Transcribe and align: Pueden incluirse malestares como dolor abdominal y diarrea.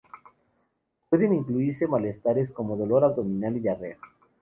Pueden 1.11 1.31
incluirse 1.31 1.85
malestares 1.85 2.49
como 2.49 2.75
dolor 2.75 3.03
abdominal 3.03 3.55
y 3.55 3.59
diarrea. 3.59 3.97